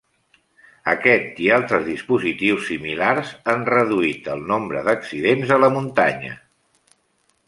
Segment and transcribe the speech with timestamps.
[0.91, 6.33] Aquest i altres dispositius similars han reduït el nombre d'accidents en muntanya.